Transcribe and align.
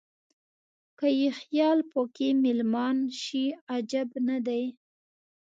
که 0.99 1.07
یې 1.19 1.29
خیال 1.39 1.79
په 1.91 2.01
کې 2.15 2.27
مېلمان 2.45 2.97
شي 3.21 3.45
عجب 3.73 4.09
نه 4.27 4.37
دی. 4.47 4.63